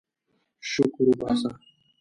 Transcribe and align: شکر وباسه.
شکر 0.71 0.99
وباسه. 1.09 1.49